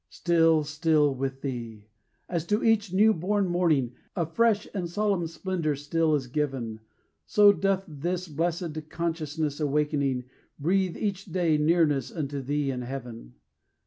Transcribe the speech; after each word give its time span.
Still, 0.09 0.63
still 0.63 1.13
with 1.13 1.41
thee! 1.41 1.85
as 2.27 2.43
to 2.47 2.63
each 2.63 2.91
new 2.91 3.13
born 3.13 3.45
morning 3.47 3.93
A 4.15 4.25
fresh 4.25 4.67
and 4.73 4.89
solemn 4.89 5.27
splendor 5.27 5.75
still 5.75 6.15
is 6.15 6.25
given, 6.25 6.79
So 7.27 7.53
doth 7.53 7.85
this 7.87 8.27
blessed 8.27 8.89
consciousness, 8.89 9.59
awaking, 9.59 10.23
Breathe, 10.57 10.97
each 10.97 11.25
day, 11.25 11.59
nearness 11.59 12.11
unto 12.11 12.41
thee 12.41 12.71
and 12.71 12.83
heaven. 12.83 13.35